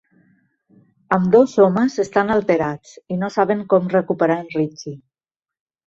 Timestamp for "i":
3.17-3.21